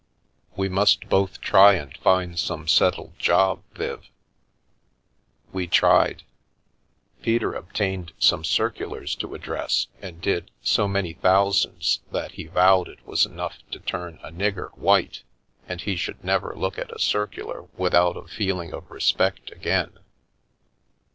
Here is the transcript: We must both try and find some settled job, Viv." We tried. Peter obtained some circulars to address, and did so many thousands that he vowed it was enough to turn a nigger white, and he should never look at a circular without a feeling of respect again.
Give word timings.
We 0.55 0.67
must 0.67 1.09
both 1.09 1.41
try 1.41 1.75
and 1.75 1.95
find 1.97 2.39
some 2.39 2.67
settled 2.67 3.19
job, 3.19 3.61
Viv." 3.73 4.09
We 5.53 5.67
tried. 5.67 6.23
Peter 7.21 7.53
obtained 7.53 8.11
some 8.17 8.43
circulars 8.43 9.13
to 9.17 9.35
address, 9.35 9.89
and 10.01 10.19
did 10.19 10.49
so 10.63 10.87
many 10.87 11.13
thousands 11.13 11.99
that 12.11 12.31
he 12.31 12.47
vowed 12.47 12.87
it 12.87 13.05
was 13.05 13.27
enough 13.27 13.59
to 13.69 13.77
turn 13.79 14.17
a 14.23 14.31
nigger 14.31 14.75
white, 14.75 15.21
and 15.67 15.81
he 15.81 15.95
should 15.95 16.23
never 16.23 16.55
look 16.55 16.79
at 16.79 16.91
a 16.91 16.97
circular 16.97 17.65
without 17.77 18.17
a 18.17 18.27
feeling 18.27 18.73
of 18.73 18.89
respect 18.89 19.51
again. 19.51 19.99